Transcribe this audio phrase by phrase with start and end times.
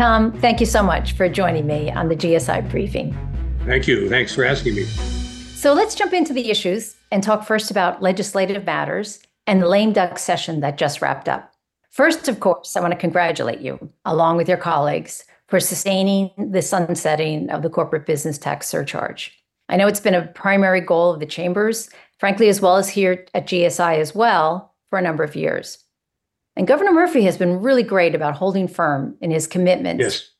[0.00, 3.14] Tom, thank you so much for joining me on the GSI briefing.
[3.66, 4.08] Thank you.
[4.08, 4.84] Thanks for asking me.
[4.84, 9.92] So let's jump into the issues and talk first about legislative matters and the lame
[9.92, 11.52] duck session that just wrapped up.
[11.90, 16.62] First, of course, I want to congratulate you, along with your colleagues, for sustaining the
[16.62, 19.38] sunsetting of the corporate business tax surcharge.
[19.68, 23.26] I know it's been a primary goal of the chambers, frankly, as well as here
[23.34, 25.84] at GSI as well, for a number of years.
[26.56, 30.30] And Governor Murphy has been really great about holding firm in his commitment Yes.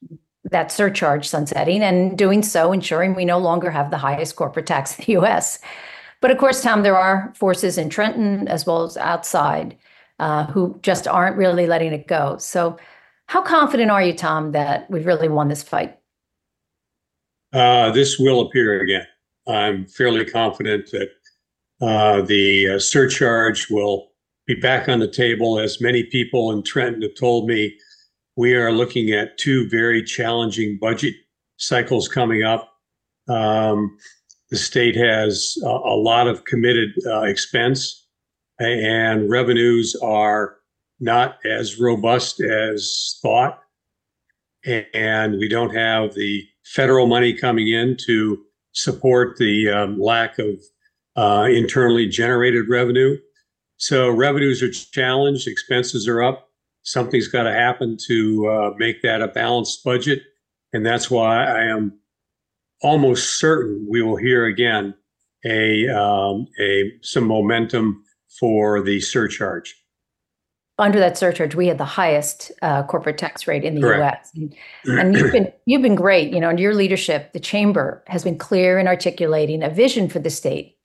[0.50, 4.98] that surcharge sunsetting and doing so ensuring we no longer have the highest corporate tax
[4.98, 5.58] in the US.
[6.20, 9.76] But of course, Tom, there are forces in Trenton as well as outside
[10.18, 12.36] uh, who just aren't really letting it go.
[12.38, 12.76] So,
[13.26, 15.96] how confident are you, Tom, that we've really won this fight?
[17.52, 19.06] Uh, this will appear again.
[19.46, 21.10] I'm fairly confident that
[21.80, 24.09] uh, the uh, surcharge will
[24.54, 25.60] be back on the table.
[25.60, 27.76] As many people in Trenton have told me,
[28.36, 31.14] we are looking at two very challenging budget
[31.56, 32.68] cycles coming up.
[33.28, 33.96] Um,
[34.50, 38.08] the state has a, a lot of committed uh, expense,
[38.58, 40.56] and revenues are
[40.98, 43.60] not as robust as thought.
[44.92, 48.42] And we don't have the federal money coming in to
[48.72, 50.60] support the um, lack of
[51.16, 53.16] uh, internally generated revenue.
[53.80, 56.50] So revenues are challenged, expenses are up.
[56.82, 60.20] Something's got to happen to uh, make that a balanced budget.
[60.74, 61.98] And that's why I am
[62.82, 64.94] almost certain we will hear again
[65.46, 68.04] a, um, a some momentum
[68.38, 69.74] for the surcharge.
[70.78, 74.28] Under that surcharge, we had the highest uh, corporate tax rate in the Correct.
[74.34, 74.52] U.S.
[74.84, 76.32] And, and you've been you've been great.
[76.32, 80.18] You know, under your leadership, the chamber has been clear in articulating a vision for
[80.18, 80.76] the state.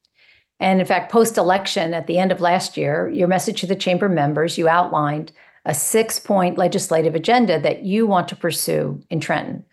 [0.60, 4.08] And in fact, post-election at the end of last year, your message to the chamber
[4.08, 5.32] members, you outlined
[5.66, 9.66] a six-point legislative agenda that you want to pursue in Trenton.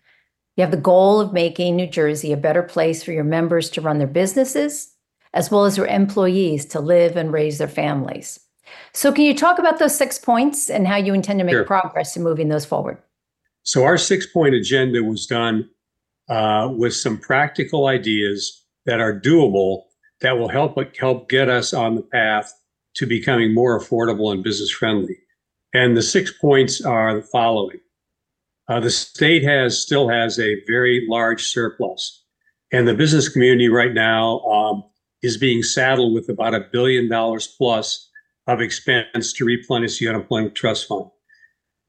[0.57, 3.81] You have the goal of making New Jersey a better place for your members to
[3.81, 4.93] run their businesses,
[5.33, 8.39] as well as your employees to live and raise their families.
[8.93, 11.65] So, can you talk about those six points and how you intend to make Sure.
[11.65, 12.97] progress in moving those forward?
[13.63, 15.69] So our six point agenda was done
[16.29, 19.83] uh, with some practical ideas that are doable
[20.23, 22.51] that will help help get us on the path
[22.95, 25.17] to becoming more affordable and business friendly.
[25.73, 27.79] And the six points are the following:
[28.67, 32.23] uh, the state has still has a very large surplus,
[32.71, 34.83] and the business community right now um,
[35.21, 38.09] is being saddled with about a billion dollars plus
[38.47, 41.05] of expense to replenish the unemployment trust fund.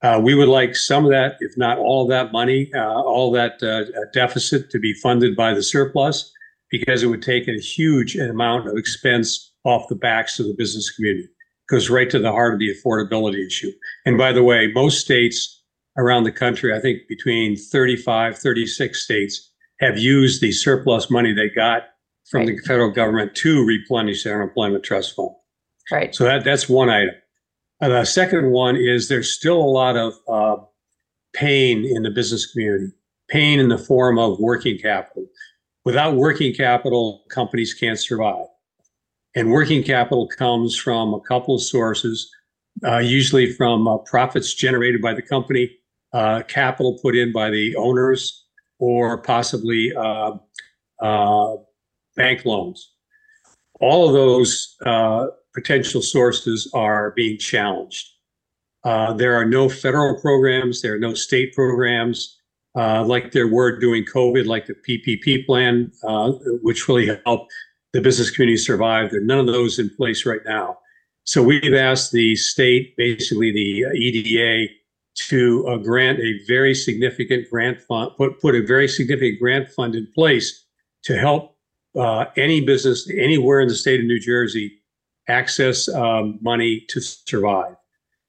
[0.02, 3.30] Uh, we would like some of that, if not all of that money, uh, all
[3.32, 6.30] that uh, deficit to be funded by the surplus,
[6.70, 10.90] because it would take a huge amount of expense off the backs of the business
[10.90, 11.28] community.
[11.68, 13.72] Goes right to the heart of the affordability issue.
[14.04, 15.62] And by the way, most states
[15.96, 21.48] around the country, I think between 35, 36 states, have used the surplus money they
[21.48, 21.84] got
[22.30, 25.30] from the federal government to replenish their unemployment trust fund.
[25.92, 26.14] Right.
[26.14, 27.14] So that that's one item.
[27.80, 30.56] And the second one is there's still a lot of uh,
[31.34, 32.92] pain in the business community,
[33.28, 35.26] pain in the form of working capital.
[35.84, 38.46] Without working capital, companies can't survive.
[39.34, 42.30] And working capital comes from a couple of sources,
[42.84, 45.70] uh, usually from uh, profits generated by the company,
[46.12, 48.46] uh, capital put in by the owners,
[48.78, 50.32] or possibly uh,
[51.02, 51.56] uh,
[52.16, 52.92] bank loans.
[53.80, 58.08] All of those uh, potential sources are being challenged.
[58.84, 62.40] There are no federal programs, there are no state programs
[62.76, 67.52] uh, like there were during COVID, like the PPP plan, uh, which really helped
[67.92, 69.10] the business community survive.
[69.10, 70.78] There are none of those in place right now.
[71.24, 74.72] So we've asked the state, basically the EDA,
[75.28, 79.94] to uh, grant a very significant grant fund, put, put a very significant grant fund
[79.94, 80.64] in place
[81.04, 81.56] to help
[81.96, 84.80] uh, any business anywhere in the state of New Jersey
[85.28, 87.76] access um, money to survive.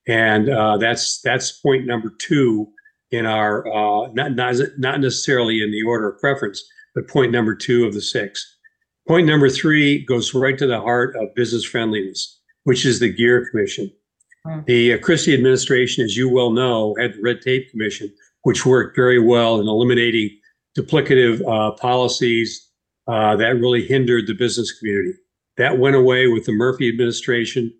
[0.08, 2.68] And uh, that's that's point number two
[3.16, 6.64] in our uh, not, not not necessarily in the order of preference,
[6.94, 8.58] but point number two of the six.
[9.08, 13.48] Point number three goes right to the heart of business friendliness, which is the Gear
[13.50, 13.92] Commission.
[14.46, 14.62] Hmm.
[14.66, 18.12] The uh, Christie administration, as you well know, had the Red Tape Commission,
[18.44, 20.30] which worked very well in eliminating
[20.78, 22.70] duplicative uh, policies
[23.08, 25.14] uh, that really hindered the business community.
[25.58, 27.74] That went away with the Murphy administration.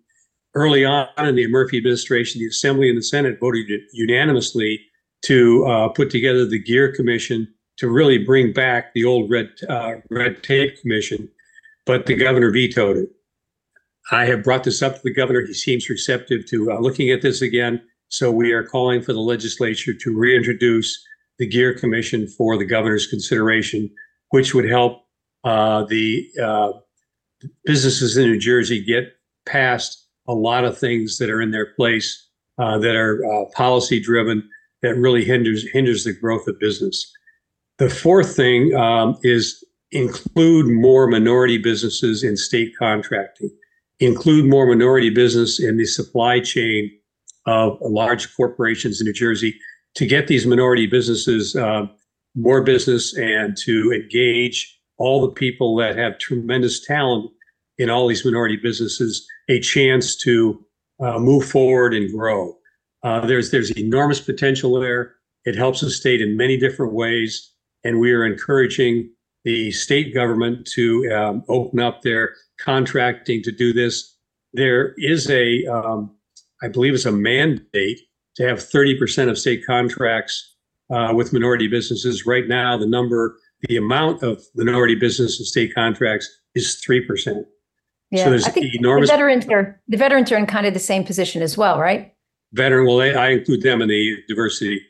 [0.54, 4.80] Early on in the Murphy administration, the Assembly and the Senate voted unanimously
[5.22, 9.94] to uh, put together the Gear Commission to really bring back the old Red uh,
[10.10, 11.28] Red Tape Commission,
[11.84, 13.08] but the governor vetoed it.
[14.10, 15.44] I have brought this up to the governor.
[15.44, 17.82] He seems receptive to uh, looking at this again.
[18.08, 21.04] So we are calling for the legislature to reintroduce
[21.38, 23.90] the Gear Commission for the governor's consideration,
[24.30, 25.02] which would help
[25.44, 26.72] uh, the uh,
[27.64, 29.12] businesses in New Jersey get
[29.44, 32.28] past a lot of things that are in their place
[32.58, 34.48] uh, that are uh, policy driven
[34.82, 37.10] that really hinders hinders the growth of business.
[37.78, 43.50] The fourth thing um, is include more minority businesses in state contracting,
[44.00, 46.90] include more minority business in the supply chain
[47.46, 49.56] of large corporations in New Jersey
[49.94, 51.86] to get these minority businesses uh,
[52.34, 57.30] more business and to engage all the people that have tremendous talent
[57.78, 60.64] in all these minority businesses a chance to
[61.00, 62.55] uh, move forward and grow.
[63.06, 65.14] Uh, there's there's enormous potential there.
[65.44, 67.52] It helps the state in many different ways,
[67.84, 69.08] and we are encouraging
[69.44, 74.16] the state government to um, open up their contracting to do this.
[74.54, 76.16] There is a, um,
[76.60, 78.00] I believe, it's a mandate
[78.34, 80.56] to have 30% of state contracts
[80.90, 82.26] uh, with minority businesses.
[82.26, 83.38] Right now, the number,
[83.68, 87.44] the amount of minority business and state contracts is 3%.
[88.10, 90.80] Yeah, there's I think enormous- the veterans are, the veterans are in kind of the
[90.80, 92.15] same position as well, right?
[92.52, 94.80] Veteran, well, I include them in the diversity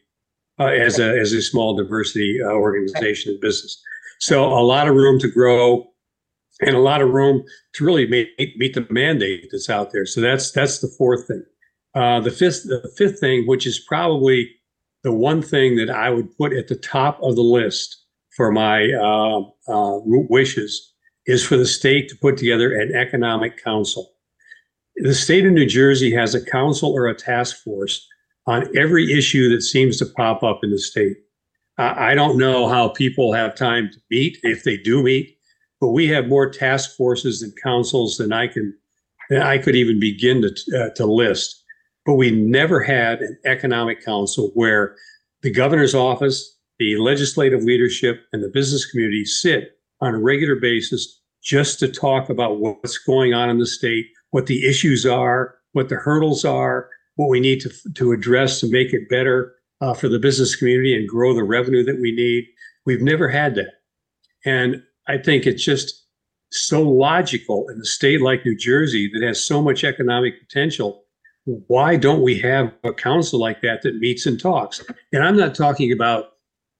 [0.58, 3.82] uh, as a as a small diversity uh, organization and business.
[4.20, 5.86] So a lot of room to grow,
[6.60, 7.44] and a lot of room
[7.74, 10.06] to really meet meet the mandate that's out there.
[10.06, 11.44] So that's that's the fourth thing.
[11.94, 14.50] Uh, the fifth the fifth thing, which is probably
[15.02, 18.04] the one thing that I would put at the top of the list
[18.36, 20.92] for my uh, uh, wishes,
[21.26, 24.15] is for the state to put together an economic council
[24.96, 28.06] the state of New Jersey has a council or a task force
[28.46, 31.16] on every issue that seems to pop up in the state.
[31.78, 35.36] I, I don't know how people have time to meet, if they do meet,
[35.80, 38.74] but we have more task forces and councils than I can,
[39.28, 41.62] than I could even begin to, uh, to list.
[42.06, 44.96] But we never had an economic council where
[45.42, 51.20] the governor's office, the legislative leadership, and the business community sit on a regular basis
[51.42, 55.88] just to talk about what's going on in the state what the issues are, what
[55.88, 60.08] the hurdles are, what we need to, to address to make it better uh, for
[60.08, 62.46] the business community and grow the revenue that we need.
[62.84, 63.72] We've never had that.
[64.44, 66.06] And I think it's just
[66.52, 71.04] so logical in a state like New Jersey that has so much economic potential.
[71.44, 74.82] Why don't we have a council like that that meets and talks?
[75.12, 76.32] And I'm not talking about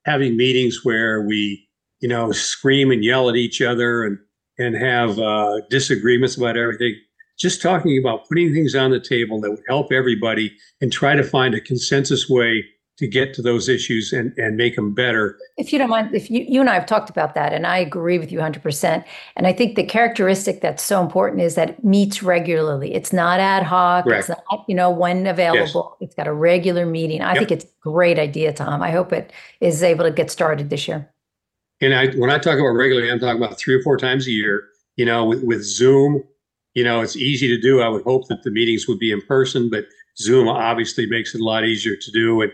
[0.05, 1.67] having meetings where we,
[1.99, 4.17] you know, scream and yell at each other and
[4.59, 6.95] and have uh, disagreements about everything
[7.37, 11.23] just talking about putting things on the table that would help everybody and try to
[11.23, 12.65] find a consensus way
[12.97, 15.37] to get to those issues and, and make them better.
[15.55, 17.77] If you don't mind, if you, you and I have talked about that, and I
[17.77, 19.05] agree with you 100%.
[19.35, 22.95] And I think the characteristic that's so important is that it meets regularly.
[22.95, 24.29] It's not ad hoc, Correct.
[24.29, 25.95] it's not, you know, when available.
[26.01, 27.21] It's got a regular meeting.
[27.21, 27.37] I Yep.
[27.37, 28.81] think it's a great idea, Tom.
[28.81, 29.31] I hope it
[29.61, 31.07] is able to get started this year.
[31.79, 34.31] And I, when I talk about regularly, I'm talking about three or four times a
[34.31, 34.69] year.
[34.95, 36.23] You know, with, with Zoom,
[36.77, 37.81] you know, it's easy to do.
[37.81, 39.87] I would hope that the meetings would be in person, but
[40.19, 42.43] Zoom obviously makes it a lot easier to do.
[42.43, 42.51] And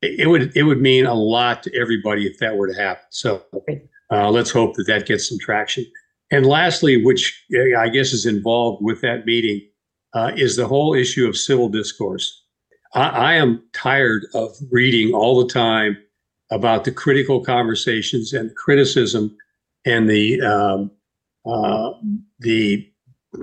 [0.00, 3.02] it, it would it would mean a lot to everybody if that were to happen.
[3.10, 3.42] So
[4.12, 5.84] uh, let's hope that that gets some traction.
[6.30, 9.60] And lastly, which uh, I guess is involved with that meeting,
[10.12, 12.44] uh, is the whole issue of civil discourse.
[12.94, 15.96] I, I am tired of reading all the time
[16.52, 19.36] about the critical conversations and criticism
[19.84, 20.92] and the um,
[21.44, 21.90] uh,
[22.38, 22.88] the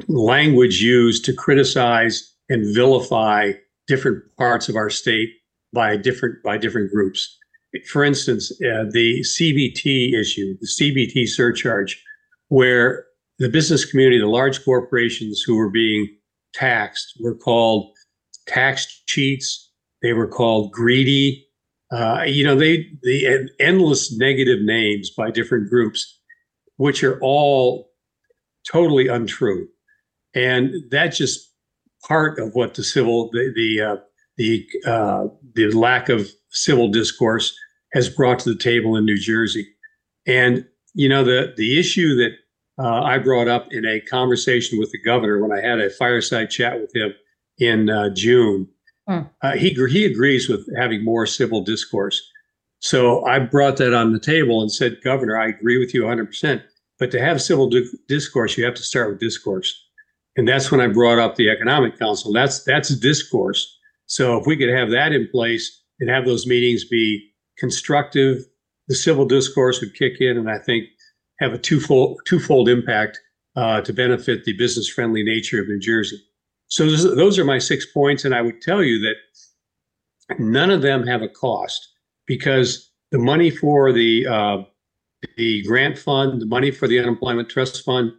[0.08, 3.52] language used to criticize and vilify
[3.88, 5.30] different parts of our state
[5.74, 7.38] by different by different groups.
[7.88, 12.04] For instance, uh, the CBT issue, the CBT surcharge,
[12.50, 13.06] where
[13.40, 16.08] the business community, the large corporations who were being
[16.54, 17.92] taxed, were called
[18.46, 19.72] tax cheats.
[20.02, 21.48] They were called greedy.
[21.92, 26.20] Uh, you know, they the endless negative names by different groups,
[26.78, 27.92] which are all
[28.70, 29.68] totally untrue
[30.34, 31.52] and that's just
[32.08, 33.98] part of what the civil the the uh,
[34.38, 37.56] the uh, the lack of civil discourse
[37.94, 39.68] has brought to the table in New Jersey.
[40.26, 42.32] And you know the the issue that
[42.80, 46.50] uh, I brought up in a conversation with the governor when I had a fireside
[46.50, 47.14] chat with him
[47.58, 48.68] in uh, June.
[49.08, 49.22] Hmm.
[49.42, 52.22] Uh, he he agrees with having more civil discourse.
[52.80, 56.64] So I brought that on the table and said, Governor, I agree with you 100%.
[56.98, 59.88] But to have civil di- discourse, you have to start with discourse.
[60.38, 62.32] And that's when I brought up the Economic Council.
[62.32, 63.78] That's that's discourse.
[64.06, 68.38] So if we could have that in place and have those meetings be constructive,
[68.88, 70.86] the civil discourse would kick in, and I think
[71.40, 73.20] have a twofold twofold impact
[73.56, 76.22] uh, to benefit the business friendly nature of New Jersey.
[76.68, 79.16] So those, those are my six points, and I would tell you that
[80.40, 81.90] none of them have a cost
[82.26, 84.58] because the money for the uh,
[85.38, 88.12] the grant fund, the money for the unemployment trust fund,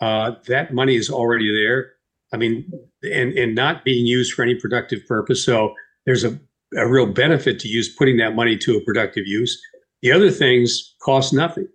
[0.00, 1.92] uh, that money is already there.
[2.32, 2.70] I mean,
[3.02, 5.44] and and not being used for any productive purpose.
[5.44, 5.74] So
[6.06, 6.38] there's a,
[6.76, 9.60] a real benefit to use putting that money to a productive use.
[10.02, 11.68] The other things cost nothing.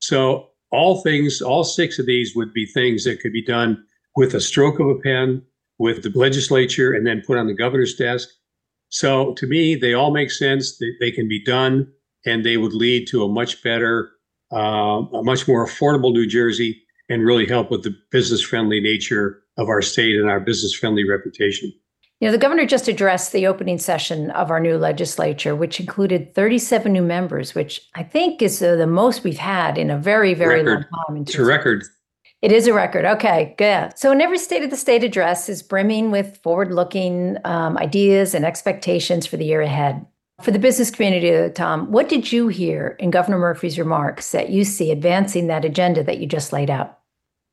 [0.00, 3.82] So all things, all six of these would be things that could be done
[4.16, 5.42] with a stroke of a pen,
[5.78, 8.28] with the legislature, and then put on the governor's desk.
[8.88, 10.76] So to me, they all make sense.
[10.78, 11.90] They, they can be done,
[12.26, 14.10] and they would lead to a much better,
[14.52, 16.82] uh, a much more affordable New Jersey,
[17.14, 21.72] and really help with the business-friendly nature of our state and our business-friendly reputation.
[22.20, 26.34] You know, the governor just addressed the opening session of our new legislature, which included
[26.34, 30.34] 37 new members, which I think is uh, the most we've had in a very,
[30.34, 30.86] very record.
[30.92, 31.22] long time.
[31.22, 31.84] It's a record.
[32.42, 33.04] It is a record.
[33.04, 33.96] Okay, good.
[33.96, 38.34] So, in every State of the State address is brimming with forward looking um, ideas
[38.34, 40.04] and expectations for the year ahead.
[40.42, 44.64] For the business community, Tom, what did you hear in Governor Murphy's remarks that you
[44.64, 46.98] see advancing that agenda that you just laid out?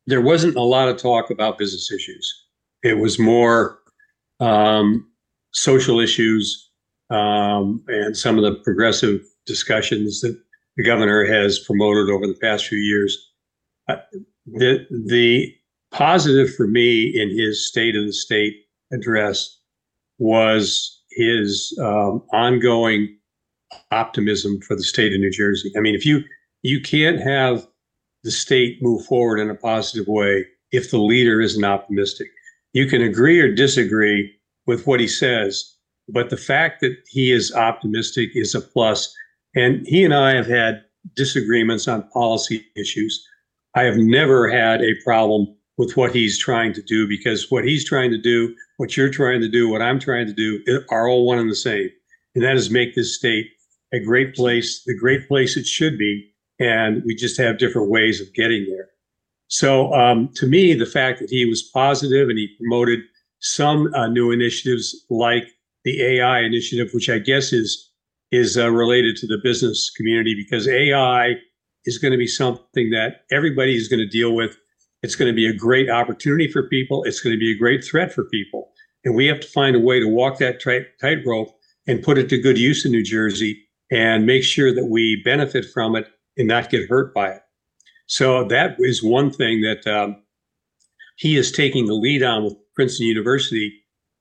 [0.08, 2.46] There wasn't a lot of talk about business issues.
[2.84, 3.80] It was more
[4.40, 5.08] um,
[5.52, 6.70] social issues
[7.10, 10.38] um, and some of the progressive discussions that
[10.78, 13.18] the governor has promoted over the past few years.
[13.88, 13.98] Uh,
[14.46, 15.54] the the
[15.92, 18.56] positive for me in his state of the state
[18.94, 19.60] address
[20.18, 23.18] was his um, ongoing
[23.92, 25.72] optimism for the state of New Jersey.
[25.78, 26.24] I mean, if you
[26.64, 27.68] you can't have
[28.24, 32.28] the state move forward in a positive way if the leader isn't optimistic
[32.74, 34.34] you can agree or disagree
[34.66, 35.76] with what he says,
[36.08, 39.14] but the fact that he is optimistic is a plus.
[39.56, 40.84] And he and I have had
[41.16, 43.22] disagreements on policy issues.
[43.76, 45.48] I have never had a problem
[45.78, 49.42] with what he's trying to do because what he's trying to do, what you're trying
[49.42, 51.90] to do, what I'm trying to do are all one and the same.
[52.36, 53.48] And that is make this state
[53.94, 56.31] a great place, the great place it should be.
[56.62, 58.90] And we just have different ways of getting there.
[59.48, 63.00] So um, to me, the fact that he was positive and he promoted
[63.40, 65.48] some uh, new initiatives like
[65.84, 67.90] the AI initiative, which I guess is
[68.32, 71.36] is uh, related to the business community because AI
[71.84, 74.56] is going to be something that everybody is going to deal with.
[75.04, 77.04] It's going to be a great opportunity for people.
[77.04, 78.72] It's going to be a great threat for people,
[79.04, 80.62] and we have to find a way to walk that
[81.02, 81.50] tightrope
[81.88, 85.66] and put it to good use in New Jersey and make sure that we benefit
[85.74, 86.08] from it
[86.38, 87.42] and not get hurt by it.
[88.08, 90.24] So that is one thing that um,
[91.18, 93.74] he is taking the lead on with Princeton University.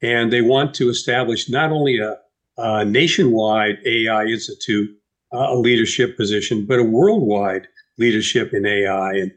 [0.03, 2.17] And they want to establish not only a,
[2.57, 4.91] a nationwide AI Institute,
[5.33, 9.11] uh, a leadership position, but a worldwide leadership in AI.
[9.11, 9.33] And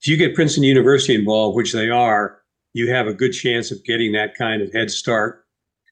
[0.00, 2.38] if you get Princeton University involved, which they are,
[2.72, 5.44] you have a good chance of getting that kind of head start.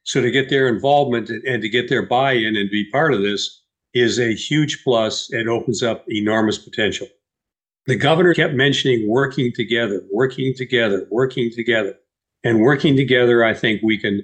[0.05, 3.63] So to get their involvement and to get their buy-in and be part of this
[3.99, 7.07] is a huge plus and opens up enormous potential
[7.87, 11.95] the governor kept mentioning working together, working together, working together.
[12.45, 14.23] And working together, I think we can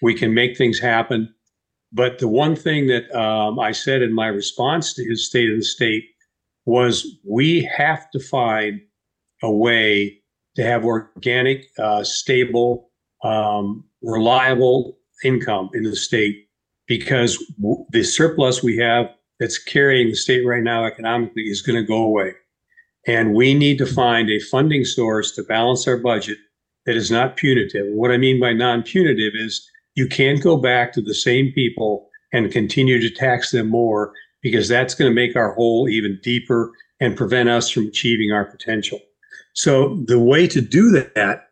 [0.00, 1.34] we can make things happen.
[1.92, 5.58] But the one thing that um, I said in my response to his state of
[5.58, 6.04] the state
[6.64, 8.80] was we have to find
[9.42, 10.20] a way
[10.56, 12.90] to have organic, uh, stable,
[13.24, 16.47] um, reliable income in the state
[16.88, 21.76] because w- the surplus we have that's carrying the state right now economically is going
[21.76, 22.32] to go away.
[23.06, 26.38] And we need to find a funding source to balance our budget
[26.86, 27.86] that is not punitive.
[27.88, 32.08] What I mean by non punitive is you can't go back to the same people
[32.32, 36.72] and continue to tax them more because that's going to make our hole even deeper
[37.00, 39.00] and prevent us from achieving our potential.
[39.54, 41.48] So, the way to do that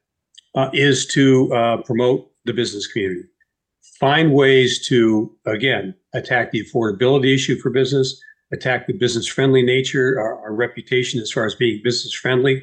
[0.55, 3.25] uh, is to uh, promote the business community,
[3.99, 8.21] find ways to, again, attack the affordability issue for business,
[8.53, 12.63] attack the business friendly nature, our, our, reputation as far as being business friendly,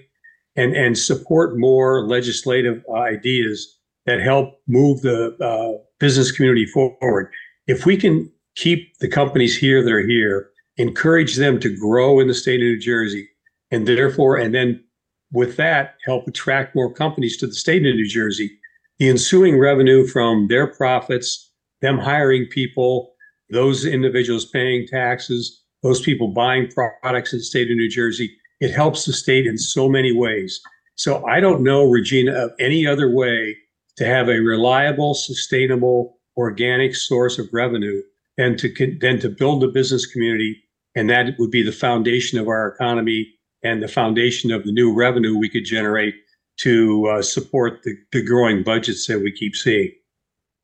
[0.55, 7.31] and, and support more legislative ideas that help move the uh, business community forward.
[7.67, 12.27] If we can keep the companies here that are here, encourage them to grow in
[12.27, 13.27] the state of New Jersey,
[13.71, 14.83] and therefore, and then
[15.31, 18.59] with that, help attract more companies to the state of New Jersey,
[18.99, 23.13] the ensuing revenue from their profits, them hiring people,
[23.49, 26.69] those individuals paying taxes, those people buying
[27.01, 28.35] products in the state of New Jersey.
[28.59, 30.61] It helps the state in so many ways.
[30.95, 33.57] So I don't know, Regina, of any other way
[33.97, 38.01] to have a reliable, sustainable, organic source of revenue
[38.37, 40.63] than to than to build the business community,
[40.95, 43.27] and that would be the foundation of our economy
[43.63, 46.15] and the foundation of the new revenue we could generate
[46.57, 49.91] to uh, support the, the growing budgets that we keep seeing.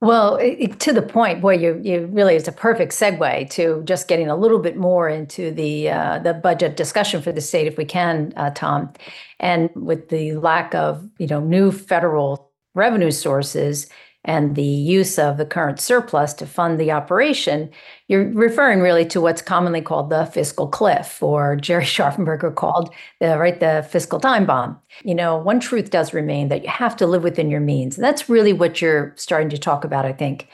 [0.01, 4.07] Well, it, to the point, boy, you you really it's a perfect segue to just
[4.07, 7.77] getting a little bit more into the uh, the budget discussion for the state, if
[7.77, 8.93] we can, uh, Tom.
[9.41, 13.89] And with the lack of you know new federal revenue sources,
[14.25, 17.69] and the use of the current surplus to fund the operation,
[18.07, 23.37] you're referring really to what's commonly called the fiscal cliff, or Jerry Scharfenberger called the
[23.37, 24.77] right the fiscal time bomb.
[25.03, 27.97] You know, one truth does remain that you have to live within your means.
[27.97, 30.49] And that's really what you're starting to talk about, I think.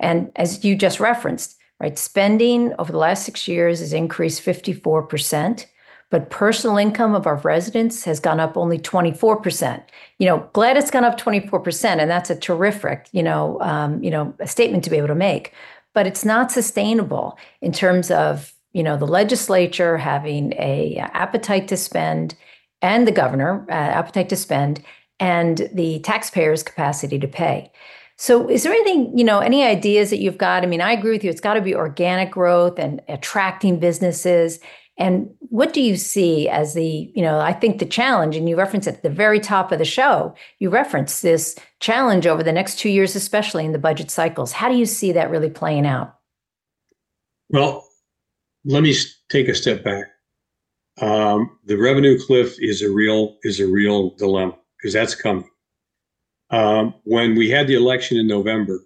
[0.00, 5.04] And as you just referenced, right, spending over the last six years has increased 54
[5.04, 5.66] percent
[6.10, 9.82] but personal income of our residents has gone up only 24%.
[10.18, 14.10] You know, glad it's gone up 24%, and that's a terrific, you know, um, you
[14.10, 15.52] know, a statement to be able to make.
[15.92, 21.76] But it's not sustainable in terms of, you know, the legislature having a appetite to
[21.76, 22.34] spend
[22.82, 24.84] and the governor uh, appetite to spend
[25.20, 27.70] and the taxpayers' capacity to pay.
[28.16, 30.62] So, is there anything, you know, any ideas that you've got?
[30.62, 31.30] I mean, I agree with you.
[31.30, 34.60] It's got to be organic growth and attracting businesses
[34.96, 38.56] and what do you see as the, you know, I think the challenge, and you
[38.56, 42.78] reference at the very top of the show, you reference this challenge over the next
[42.78, 44.52] two years, especially in the budget cycles.
[44.52, 46.14] How do you see that really playing out?
[47.50, 47.86] Well,
[48.64, 48.94] let me
[49.30, 50.06] take a step back.
[51.00, 55.48] Um, the revenue cliff is a real is a real dilemma because that's coming.
[56.50, 58.78] Um, when we had the election in November,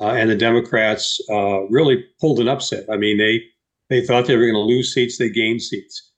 [0.00, 2.84] uh, and the Democrats uh, really pulled an upset.
[2.90, 3.42] I mean, they
[3.94, 5.18] they thought they were going to lose seats.
[5.18, 6.10] They gained seats.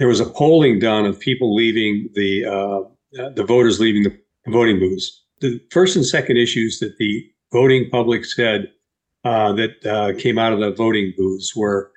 [0.00, 4.18] There was a polling done of people leaving the uh, the voters leaving the
[4.48, 5.22] voting booths.
[5.40, 8.72] The first and second issues that the voting public said
[9.24, 11.92] uh, that uh, came out of the voting booths were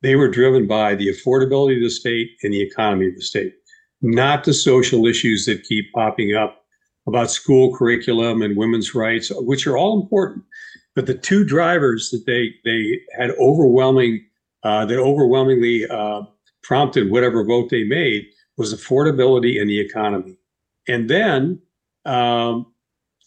[0.00, 3.54] they were driven by the affordability of the state and the economy of the state,
[4.00, 6.64] not the social issues that keep popping up
[7.08, 10.44] about school curriculum and women's rights, which are all important.
[10.94, 14.24] But the two drivers that they they had overwhelming
[14.62, 16.22] uh, that overwhelmingly uh,
[16.62, 20.36] prompted whatever vote they made was affordability and the economy.
[20.88, 21.60] And then,
[22.04, 22.72] um,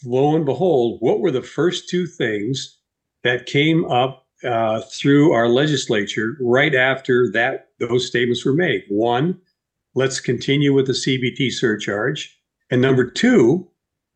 [0.04, 2.80] lo and behold, what were the first two things
[3.24, 8.84] that came up uh, through our legislature right after that those statements were made?
[8.89, 9.39] One,
[9.95, 12.38] let's continue with the CBT surcharge,
[12.69, 13.67] and number two,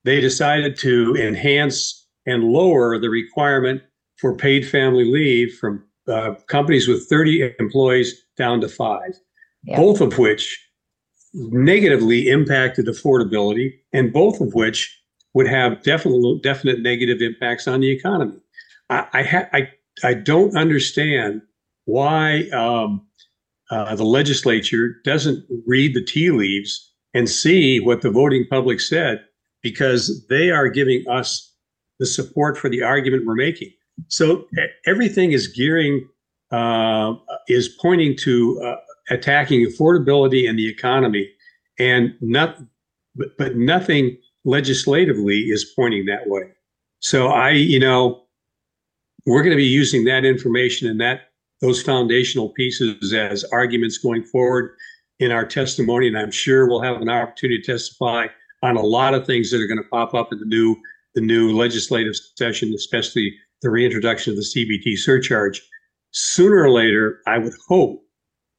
[0.04, 3.82] they decided to enhance and lower the requirement
[4.18, 9.14] for paid family leave from uh, companies with 30 employees down to five,
[9.64, 9.78] yeah.
[9.78, 10.60] both of which
[11.34, 14.96] negatively impacted affordability, and both of which
[15.34, 18.38] would have definite definite negative impacts on the economy.
[18.90, 19.70] I I, ha- I,
[20.04, 21.42] I don't understand
[21.86, 23.06] why um,
[23.70, 29.24] uh, the legislature doesn't read the tea leaves and see what the voting public said,
[29.62, 31.54] because they are giving us
[32.00, 33.72] the support for the argument we're making.
[34.08, 34.48] So
[34.86, 36.08] everything is gearing,
[36.52, 37.16] uh,
[37.48, 38.76] is pointing to uh,
[39.10, 41.30] attacking affordability and the economy,
[41.78, 42.58] and not,
[43.16, 46.44] but, but nothing legislatively is pointing that way.
[47.00, 48.24] So I, you know,
[49.26, 51.30] we're going to be using that information and that
[51.62, 54.76] those foundational pieces as arguments going forward
[55.20, 58.28] in our testimony, and I'm sure we'll have an opportunity to testify
[58.64, 60.76] on a lot of things that are going to pop up in the new
[61.16, 65.62] the new legislative session, especially the reintroduction of the CBT surcharge,
[66.12, 68.02] sooner or later, I would hope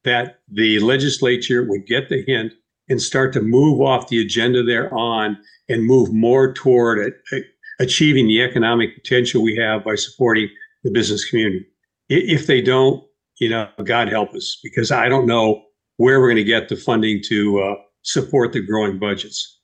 [0.04, 2.52] that the legislature would get the hint
[2.88, 6.98] and start to move off the agenda they're on and move more toward
[7.30, 7.44] it,
[7.78, 10.48] achieving the economic potential we have by supporting
[10.82, 11.64] the business community.
[12.08, 13.02] If they don't,
[13.38, 15.62] you know, God help us, because I don't know
[15.96, 19.58] where we're going to get the funding to uh, support the growing budgets.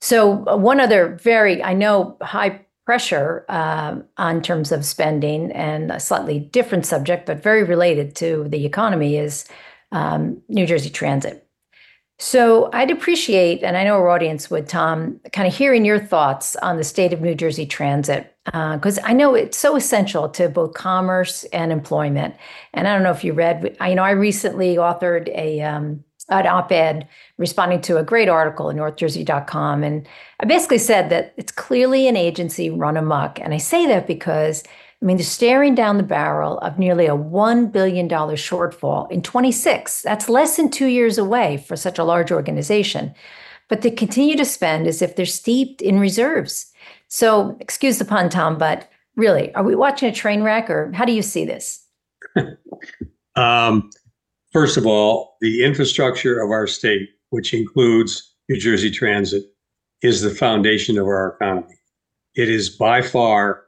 [0.00, 5.92] So, uh, one other very, I know, high pressure um, on terms of spending and
[5.92, 9.44] a slightly different subject, but very related to the economy is
[9.92, 11.46] um, New Jersey Transit.
[12.18, 16.56] So I'd appreciate, and I know our audience would, Tom, kind of hearing your thoughts
[16.56, 20.48] on the state of New Jersey Transit, because uh, I know it's so essential to
[20.48, 22.34] both commerce and employment.
[22.74, 26.02] And I don't know if you read, I, you know, I recently authored a um,
[26.30, 27.06] an op-ed
[27.38, 30.08] responding to a great article in northjersey.com and
[30.40, 33.40] i basically said that it's clearly an agency run amok.
[33.40, 34.62] And i say that because
[35.02, 40.02] i mean they're staring down the barrel of nearly a $1 billion shortfall in 26
[40.02, 43.14] that's less than two years away for such a large organization.
[43.68, 46.72] But they continue to spend as if they're steeped in reserves.
[47.08, 51.04] So excuse the pun tom but really are we watching a train wreck or how
[51.04, 51.84] do you see this?
[53.36, 53.90] Um,
[54.52, 59.44] First of all, the infrastructure of our state, which includes New Jersey Transit,
[60.02, 61.76] is the foundation of our economy.
[62.34, 63.64] It is by far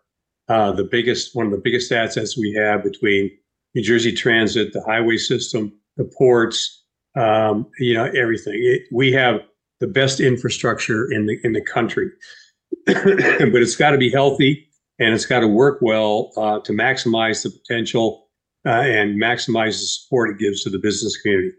[0.48, 3.30] uh, the biggest, one of the biggest assets we have between
[3.74, 6.82] New Jersey Transit, the highway system, the ports,
[7.16, 8.54] um, you know, everything.
[8.56, 9.40] It, we have
[9.80, 12.10] the best infrastructure in the in the country,
[12.86, 14.68] but it's got to be healthy
[14.98, 18.21] and it's got to work well uh, to maximize the potential
[18.66, 21.52] uh, and maximize the support it gives to the business community.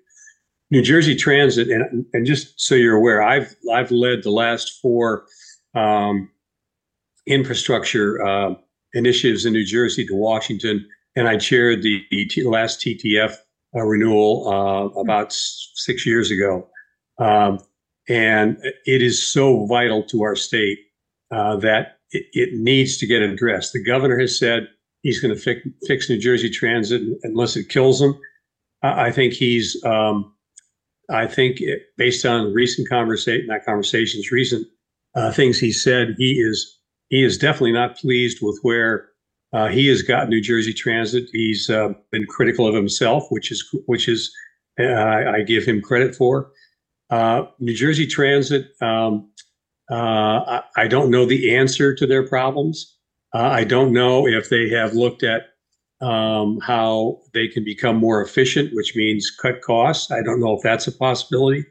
[0.72, 5.26] New Jersey Transit, and, and just so you're aware, I've I've led the last four
[5.76, 6.30] um,
[7.28, 8.56] infrastructure uh,
[8.94, 12.04] initiatives in New Jersey to Washington, and I chaired the,
[12.46, 13.36] last TTF
[13.76, 16.68] uh, renewal uh, about six years ago.
[17.20, 17.60] Um,
[18.10, 20.80] and it is so vital to our state
[21.32, 23.74] uh, that it, it, needs to get addressed.
[23.74, 24.68] The governor has said
[25.04, 28.20] he's going to fix, fix New Jersey Transit unless it kills him.
[28.82, 30.34] I, I think he's, um,
[31.10, 34.66] I think it, based on recent conversation, not conversations, recent
[35.16, 39.10] uh, things he said, he is he is definitely not pleased with where
[39.54, 41.30] uh, he has got New Jersey Transit.
[41.32, 44.34] He's uh, been critical of himself, which is which is
[44.80, 46.52] uh, I give him credit for.
[47.10, 48.70] Uh, New Jersey Transit.
[48.82, 49.30] Um,
[49.92, 52.98] uh, I, I, don't know the answer to their problems.
[53.34, 55.48] Uh, I don't know if they have looked at
[56.02, 60.12] um, how they can become more efficient, which means cut costs.
[60.12, 61.66] I don't know if that's a possibility.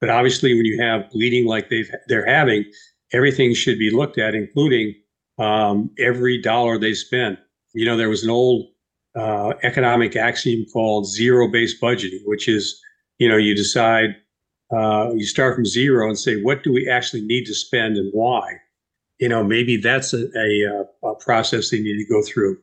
[0.00, 2.64] But obviously, when you have bleeding like they've they're having,
[3.12, 4.94] everything should be looked at, including
[5.38, 7.38] um, every dollar they spend.
[7.72, 8.66] You know, there was an old
[9.16, 12.78] uh, economic axiom called zero-based budgeting, which is,
[13.18, 14.16] you know, you decide,
[14.72, 18.10] uh, you start from zero and say, what do we actually need to spend and
[18.12, 18.58] why?
[19.18, 22.58] You know, maybe that's a, a, uh, a process they need to go through.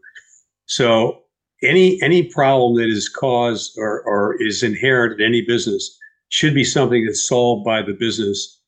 [0.65, 1.21] So
[1.63, 5.97] any any problem that is caused or, or is inherent in any business
[6.29, 8.59] should be something that's solved by the business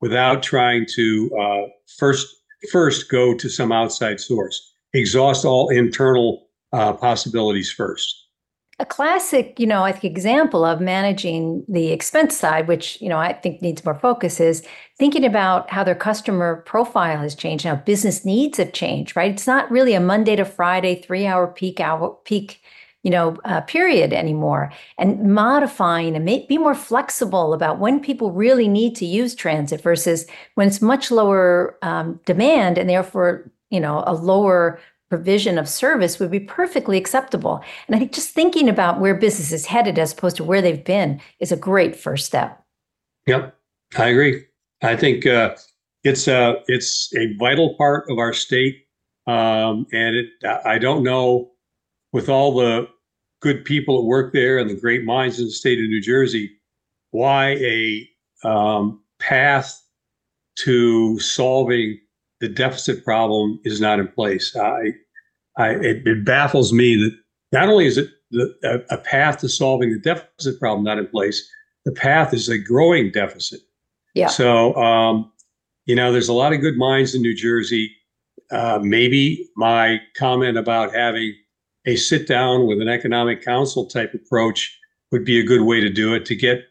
[0.00, 1.66] without trying to uh,
[1.98, 2.26] first
[2.70, 4.74] first go to some outside source.
[4.92, 8.28] Exhaust all internal uh, possibilities first.
[8.80, 13.18] A classic, you know, I think example of managing the expense side, which you know
[13.18, 14.62] I think needs more focus, is
[14.98, 19.14] thinking about how their customer profile has changed, how business needs have changed.
[19.14, 19.32] Right?
[19.32, 22.62] It's not really a Monday to Friday three-hour peak hour peak
[23.02, 28.30] you know, uh, period anymore, and modifying and make, be more flexible about when people
[28.32, 33.80] really need to use transit versus when it's much lower um, demand and therefore, you
[33.80, 34.78] know, a lower
[35.10, 37.62] provision of service would be perfectly acceptable.
[37.86, 40.84] And I think just thinking about where business is headed as opposed to where they've
[40.84, 42.64] been is a great first step.
[43.26, 43.54] Yep,
[43.98, 44.44] I agree.
[44.82, 45.56] I think uh,
[46.04, 48.86] it's a uh, it's a vital part of our state,
[49.26, 50.28] um, and it,
[50.64, 51.50] I don't know
[52.12, 52.88] with all the
[53.42, 56.50] good people that work there and the great minds in the state of New Jersey,
[57.10, 58.08] why a
[58.42, 59.82] um, path
[60.60, 61.98] to solving
[62.40, 64.54] the deficit problem is not in place.
[64.56, 64.92] I,
[65.56, 67.16] I, it, it baffles me that
[67.52, 71.06] not only is it the, a, a, path to solving the deficit problem not in
[71.06, 71.48] place,
[71.84, 73.60] the path is a growing deficit.
[74.14, 74.28] Yeah.
[74.28, 75.30] So, um,
[75.86, 77.90] you know, there's a lot of good minds in New Jersey.
[78.50, 81.34] Uh, maybe my comment about having
[81.86, 84.78] a sit down with an economic council type approach
[85.12, 86.64] would be a good way to do it to get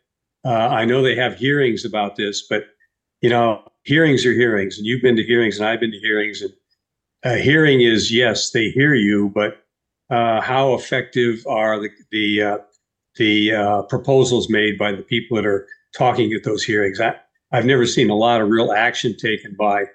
[0.45, 2.67] uh, i know they have hearings about this but
[3.21, 6.41] you know hearings are hearings and you've been to hearings and i've been to hearings
[6.41, 6.53] and
[7.23, 9.63] a hearing is yes they hear you but
[10.09, 12.57] uh, how effective are the the uh,
[13.15, 17.15] the uh, proposals made by the people that are talking at those hearings I,
[17.51, 19.85] i've never seen a lot of real action taken by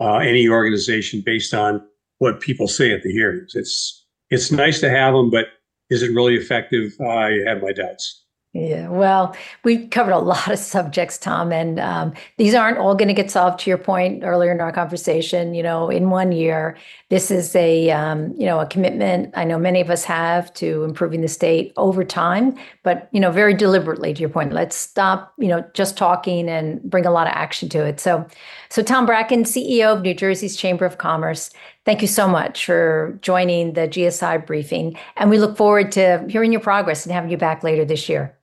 [0.00, 1.84] uh, any organization based on
[2.18, 5.46] what people say at the hearings it's it's nice to have them, but
[5.90, 6.92] is it really effective?
[7.00, 8.24] I have my doubts.
[8.58, 13.08] Yeah, well, we covered a lot of subjects, Tom, and um, these aren't all going
[13.08, 13.60] to get solved.
[13.60, 16.76] To your point earlier in our conversation, you know, in one year,
[17.08, 19.32] this is a um, you know a commitment.
[19.36, 23.30] I know many of us have to improving the state over time, but you know,
[23.30, 24.12] very deliberately.
[24.12, 27.68] To your point, let's stop, you know, just talking and bring a lot of action
[27.68, 28.00] to it.
[28.00, 28.26] So,
[28.70, 31.50] so Tom Bracken, CEO of New Jersey's Chamber of Commerce,
[31.88, 34.94] Thank you so much for joining the GSI briefing.
[35.16, 38.36] And we look forward to hearing your progress and having you back later this year.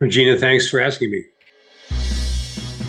[0.00, 1.24] Regina, thanks for asking me.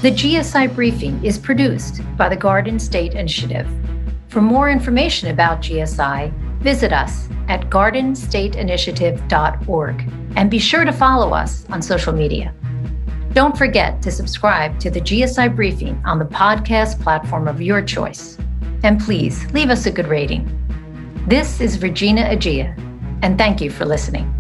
[0.02, 3.68] The GSI briefing is produced by the Garden State Initiative.
[4.30, 11.66] For more information about GSI, visit us at gardenstateinitiative.org and be sure to follow us
[11.70, 12.54] on social media.
[13.34, 18.38] Don't forget to subscribe to the GSI briefing on the podcast platform of your choice.
[18.84, 20.48] And please leave us a good rating.
[21.28, 22.74] This is Regina Egea,
[23.22, 24.34] and thank you for listening.